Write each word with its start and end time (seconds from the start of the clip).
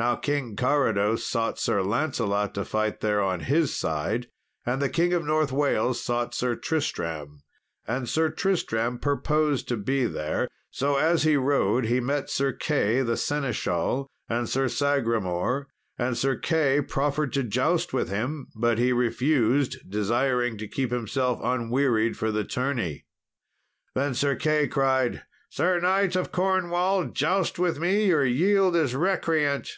Now 0.00 0.14
King 0.14 0.54
Carados 0.54 1.26
sought 1.26 1.58
Sir 1.58 1.82
Lancelot 1.82 2.54
to 2.54 2.64
fight 2.64 3.00
there 3.00 3.20
on 3.20 3.40
his 3.40 3.76
side, 3.76 4.28
and 4.64 4.80
the 4.80 4.88
King 4.88 5.12
of 5.12 5.24
North 5.24 5.50
Wales 5.50 6.00
sought 6.00 6.36
Sir 6.36 6.54
Tristram. 6.54 7.40
And 7.84 8.08
Sir 8.08 8.28
Tristram 8.30 9.00
purposed 9.00 9.66
to 9.70 9.76
be 9.76 10.04
there. 10.06 10.46
So 10.70 10.94
as 10.98 11.24
he 11.24 11.36
rode, 11.36 11.86
he 11.86 11.98
met 11.98 12.30
Sir 12.30 12.52
Key, 12.52 13.00
the 13.02 13.16
seneschal, 13.16 14.08
and 14.28 14.48
Sir 14.48 14.68
Sagramour, 14.68 15.66
and 15.98 16.16
Sir 16.16 16.36
Key 16.36 16.80
proffered 16.80 17.32
to 17.32 17.42
joust 17.42 17.92
with 17.92 18.08
him. 18.08 18.46
But 18.54 18.78
he 18.78 18.92
refused, 18.92 19.78
desiring 19.90 20.58
to 20.58 20.68
keep 20.68 20.92
himself 20.92 21.40
unwearied 21.42 22.16
for 22.16 22.30
the 22.30 22.44
tourney. 22.44 23.04
Then 23.96 24.14
Sir 24.14 24.36
Key 24.36 24.68
cried, 24.68 25.24
"Sir 25.50 25.80
knight 25.80 26.14
of 26.14 26.30
Cornwall, 26.30 27.06
joust 27.06 27.58
with 27.58 27.80
me, 27.80 28.12
or 28.12 28.22
yield 28.22 28.76
as 28.76 28.94
recreant." 28.94 29.68